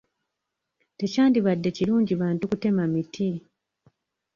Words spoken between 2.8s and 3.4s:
miti.